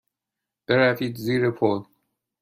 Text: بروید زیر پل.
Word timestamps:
بروید 0.67 1.15
زیر 1.25 1.49
پل. 1.59 1.79